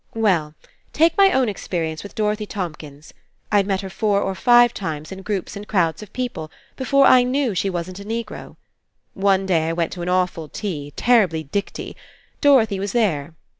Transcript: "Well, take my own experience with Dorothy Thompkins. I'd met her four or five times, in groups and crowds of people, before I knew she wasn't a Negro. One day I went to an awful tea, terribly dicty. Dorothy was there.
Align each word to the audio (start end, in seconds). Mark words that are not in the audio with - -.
"Well, 0.15 0.55
take 0.93 1.15
my 1.15 1.31
own 1.31 1.47
experience 1.47 2.01
with 2.01 2.15
Dorothy 2.15 2.47
Thompkins. 2.47 3.13
I'd 3.51 3.67
met 3.67 3.81
her 3.81 3.89
four 3.91 4.19
or 4.19 4.33
five 4.33 4.73
times, 4.73 5.11
in 5.11 5.21
groups 5.21 5.55
and 5.55 5.67
crowds 5.67 6.01
of 6.01 6.11
people, 6.11 6.49
before 6.75 7.05
I 7.05 7.21
knew 7.21 7.53
she 7.53 7.69
wasn't 7.69 7.99
a 7.99 8.03
Negro. 8.03 8.55
One 9.13 9.45
day 9.45 9.69
I 9.69 9.73
went 9.73 9.91
to 9.91 10.01
an 10.01 10.09
awful 10.09 10.49
tea, 10.49 10.91
terribly 10.95 11.43
dicty. 11.43 11.95
Dorothy 12.41 12.79
was 12.79 12.93
there. 12.93 13.35